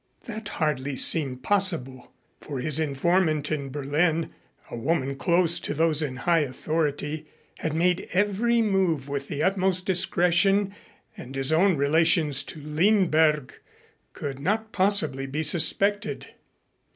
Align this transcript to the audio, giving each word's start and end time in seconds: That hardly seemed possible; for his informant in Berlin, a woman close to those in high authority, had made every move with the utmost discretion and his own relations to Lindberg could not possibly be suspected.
That 0.25 0.47
hardly 0.57 0.95
seemed 0.95 1.43
possible; 1.43 2.11
for 2.39 2.57
his 2.59 2.79
informant 2.79 3.51
in 3.51 3.69
Berlin, 3.69 4.31
a 4.71 4.75
woman 4.75 5.15
close 5.15 5.59
to 5.59 5.75
those 5.75 6.01
in 6.01 6.15
high 6.15 6.39
authority, 6.39 7.27
had 7.59 7.75
made 7.75 8.07
every 8.11 8.63
move 8.63 9.07
with 9.07 9.27
the 9.27 9.43
utmost 9.43 9.85
discretion 9.85 10.73
and 11.15 11.35
his 11.35 11.53
own 11.53 11.77
relations 11.77 12.41
to 12.45 12.59
Lindberg 12.63 13.53
could 14.13 14.39
not 14.39 14.71
possibly 14.71 15.27
be 15.27 15.43
suspected. 15.43 16.33